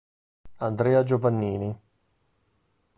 Andrea 0.57 1.03
Giovannini 1.03 1.77